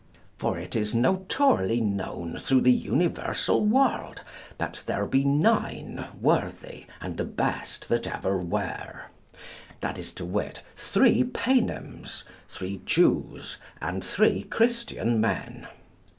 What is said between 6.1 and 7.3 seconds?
worthy and the